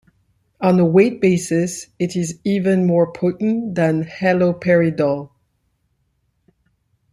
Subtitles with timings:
[0.61, 5.29] On a weight basis it is even more potent than haloperidol.